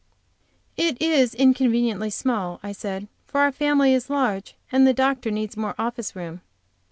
"It 0.77 0.99
is 0.99 1.35
inconveniently 1.35 2.09
small," 2.09 2.59
I 2.63 2.71
said, 2.71 3.07
"for 3.27 3.39
our 3.41 3.51
family 3.51 3.93
is 3.93 4.09
large 4.09 4.55
and 4.71 4.87
the 4.87 4.95
doctor 4.95 5.29
needs 5.29 5.55
more 5.55 5.75
office 5.77 6.15
room." 6.15 6.41